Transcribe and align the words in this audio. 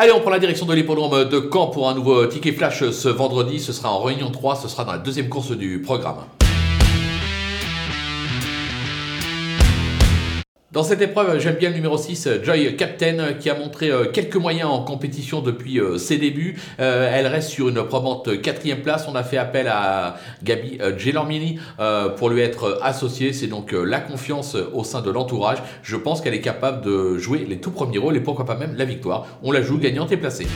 Allez, 0.00 0.12
on 0.12 0.20
prend 0.20 0.30
la 0.30 0.38
direction 0.38 0.64
de 0.64 0.74
l'hippodrome 0.74 1.28
de 1.28 1.50
Caen 1.52 1.66
pour 1.66 1.88
un 1.88 1.94
nouveau 1.96 2.24
ticket 2.26 2.52
flash 2.52 2.88
ce 2.88 3.08
vendredi. 3.08 3.58
Ce 3.58 3.72
sera 3.72 3.90
en 3.90 4.00
réunion 4.00 4.30
3, 4.30 4.54
ce 4.54 4.68
sera 4.68 4.84
dans 4.84 4.92
la 4.92 4.98
deuxième 4.98 5.28
course 5.28 5.50
du 5.50 5.82
programme. 5.82 6.18
Dans 10.70 10.82
cette 10.82 11.00
épreuve, 11.00 11.38
j'aime 11.38 11.54
bien 11.54 11.70
le 11.70 11.76
numéro 11.76 11.96
6, 11.96 12.28
Joy 12.42 12.76
Captain, 12.76 13.32
qui 13.40 13.48
a 13.48 13.54
montré 13.54 13.90
euh, 13.90 14.04
quelques 14.12 14.36
moyens 14.36 14.68
en 14.68 14.82
compétition 14.82 15.40
depuis 15.40 15.80
euh, 15.80 15.96
ses 15.96 16.18
débuts. 16.18 16.60
Euh, 16.78 17.10
elle 17.10 17.26
reste 17.26 17.48
sur 17.48 17.70
une 17.70 17.82
probante 17.84 18.42
quatrième 18.42 18.82
place. 18.82 19.06
On 19.08 19.14
a 19.14 19.22
fait 19.22 19.38
appel 19.38 19.66
à 19.66 20.18
Gabi 20.44 20.78
Gelormini 20.98 21.58
pour 22.18 22.28
lui 22.28 22.42
être 22.42 22.80
associée. 22.82 23.32
C'est 23.32 23.46
donc 23.46 23.72
la 23.72 24.00
confiance 24.00 24.56
au 24.74 24.84
sein 24.84 25.00
de 25.00 25.10
l'entourage. 25.10 25.58
Je 25.82 25.96
pense 25.96 26.20
qu'elle 26.20 26.34
est 26.34 26.42
capable 26.42 26.84
de 26.84 27.16
jouer 27.16 27.46
les 27.48 27.60
tout 27.60 27.70
premiers 27.70 27.98
rôles 27.98 28.18
et 28.18 28.20
pourquoi 28.20 28.44
pas 28.44 28.56
même 28.56 28.74
la 28.76 28.84
victoire. 28.84 29.26
On 29.42 29.52
la 29.52 29.62
joue 29.62 29.78
gagnante 29.78 30.12
et 30.12 30.18
placée. 30.18 30.46